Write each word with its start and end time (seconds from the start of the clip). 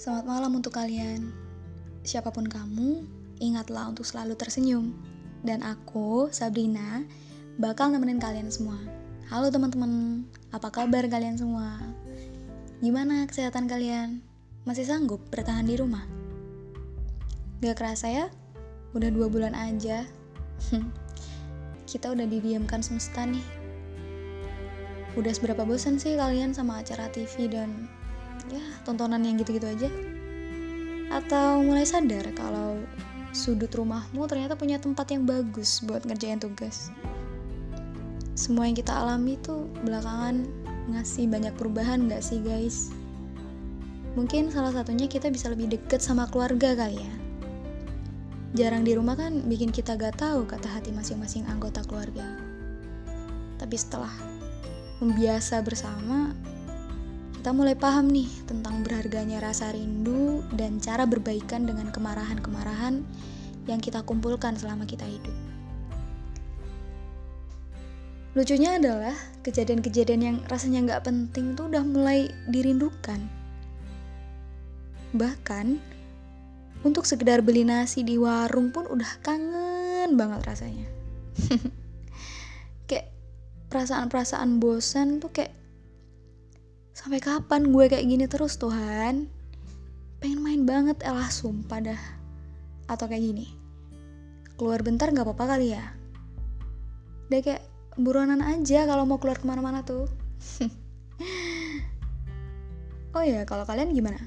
Selamat 0.00 0.24
malam 0.24 0.56
untuk 0.56 0.72
kalian. 0.72 1.28
Siapa 2.08 2.32
pun 2.32 2.48
kamu, 2.48 3.04
ingatlah 3.36 3.92
untuk 3.92 4.08
selalu 4.08 4.32
tersenyum. 4.32 4.96
Dan 5.44 5.60
aku, 5.60 6.32
Sabrina, 6.32 7.04
bakal 7.60 7.92
nemenin 7.92 8.16
kalian 8.16 8.48
semua. 8.48 8.80
Halo 9.28 9.52
teman-teman, 9.52 10.24
apa 10.56 10.72
kabar 10.72 11.04
kalian 11.04 11.36
semua? 11.36 11.76
Gimana 12.80 13.28
kesehatan 13.28 13.68
kalian? 13.68 14.24
Masih 14.64 14.88
sanggup 14.88 15.20
bertahan 15.28 15.68
di 15.68 15.76
rumah? 15.76 16.08
Gak 17.60 17.76
kerasa 17.76 18.08
ya? 18.08 18.32
Udah 18.96 19.12
dua 19.12 19.28
bulan 19.28 19.52
aja. 19.52 20.08
Kita 21.92 22.08
udah 22.08 22.24
didiamkan 22.24 22.80
semesta 22.80 23.28
nih. 23.28 23.44
Udah 25.20 25.36
seberapa 25.36 25.68
bosan 25.68 26.00
sih 26.00 26.16
kalian 26.16 26.56
sama 26.56 26.80
acara 26.80 27.12
TV 27.12 27.52
dan 27.52 27.84
ya 28.50 28.62
tontonan 28.82 29.22
yang 29.22 29.38
gitu-gitu 29.38 29.66
aja? 29.66 29.88
Atau 31.10 31.62
mulai 31.62 31.86
sadar 31.86 32.26
kalau 32.34 32.82
sudut 33.30 33.70
rumahmu 33.70 34.26
ternyata 34.26 34.58
punya 34.58 34.82
tempat 34.82 35.10
yang 35.14 35.26
bagus 35.26 35.82
buat 35.86 36.02
ngerjain 36.06 36.42
tugas? 36.42 36.90
Semua 38.34 38.66
yang 38.66 38.74
kita 38.78 38.94
alami 38.94 39.38
tuh 39.38 39.68
belakangan 39.86 40.46
ngasih 40.90 41.30
banyak 41.30 41.54
perubahan 41.54 42.10
gak 42.10 42.22
sih 42.24 42.42
guys? 42.42 42.90
Mungkin 44.18 44.50
salah 44.50 44.74
satunya 44.74 45.06
kita 45.06 45.30
bisa 45.30 45.46
lebih 45.50 45.70
deket 45.70 46.02
sama 46.02 46.26
keluarga 46.26 46.74
kali 46.74 46.98
ya. 46.98 47.14
Jarang 48.50 48.82
di 48.82 48.98
rumah 48.98 49.14
kan 49.14 49.46
bikin 49.46 49.70
kita 49.70 49.94
gak 49.94 50.18
tahu 50.18 50.42
kata 50.42 50.66
hati 50.66 50.90
masing-masing 50.90 51.46
anggota 51.46 51.86
keluarga. 51.86 52.26
Tapi 53.62 53.76
setelah 53.78 54.10
membiasa 54.98 55.62
bersama, 55.62 56.34
kita 57.40 57.56
mulai 57.56 57.72
paham 57.72 58.12
nih 58.12 58.28
tentang 58.44 58.84
berharganya 58.84 59.40
rasa 59.40 59.72
rindu 59.72 60.44
dan 60.52 60.76
cara 60.76 61.08
berbaikan 61.08 61.64
dengan 61.64 61.88
kemarahan-kemarahan 61.88 63.00
yang 63.64 63.80
kita 63.80 64.04
kumpulkan 64.04 64.60
selama 64.60 64.84
kita 64.84 65.08
hidup. 65.08 65.32
Lucunya 68.36 68.76
adalah 68.76 69.16
kejadian-kejadian 69.40 70.20
yang 70.20 70.36
rasanya 70.52 70.84
nggak 70.84 71.08
penting 71.08 71.56
tuh 71.56 71.72
udah 71.72 71.80
mulai 71.80 72.28
dirindukan. 72.52 73.24
Bahkan 75.16 75.80
untuk 76.84 77.08
sekedar 77.08 77.40
beli 77.40 77.64
nasi 77.64 78.04
di 78.04 78.20
warung 78.20 78.68
pun 78.68 78.84
udah 78.84 79.16
kangen 79.24 80.12
banget 80.12 80.44
rasanya. 80.44 80.88
kayak 82.92 83.08
perasaan-perasaan 83.72 84.60
bosan 84.60 85.24
tuh 85.24 85.32
kayak 85.32 85.56
sampai 86.94 87.22
kapan 87.22 87.70
gue 87.70 87.84
kayak 87.86 88.06
gini 88.06 88.26
terus 88.26 88.58
Tuhan? 88.58 89.30
Pengen 90.20 90.40
main 90.44 90.62
banget 90.68 91.00
elah 91.00 91.32
sumpah 91.32 91.80
dah. 91.80 92.02
Atau 92.90 93.08
kayak 93.08 93.24
gini. 93.24 93.46
Keluar 94.60 94.84
bentar 94.84 95.08
gak 95.08 95.24
apa-apa 95.24 95.56
kali 95.56 95.72
ya? 95.72 95.84
Udah 97.30 97.40
kayak 97.40 97.62
buronan 97.96 98.44
aja 98.44 98.84
kalau 98.84 99.08
mau 99.08 99.16
keluar 99.16 99.40
ke 99.40 99.46
mana-mana 99.48 99.80
tuh. 99.86 100.04
oh 103.16 103.24
ya, 103.24 103.48
kalau 103.48 103.64
kalian 103.64 103.96
gimana? 103.96 104.20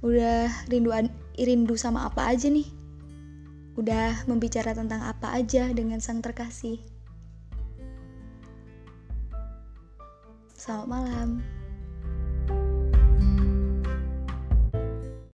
Udah 0.00 0.48
rindu 0.70 0.94
rindu 1.36 1.74
sama 1.74 2.08
apa 2.08 2.30
aja 2.30 2.48
nih? 2.48 2.78
Udah 3.78 4.26
membicara 4.26 4.74
tentang 4.74 5.06
apa 5.06 5.34
aja 5.34 5.70
dengan 5.70 6.02
sang 6.02 6.18
terkasih? 6.18 6.82
Selamat 10.68 11.00
malam. 11.00 11.57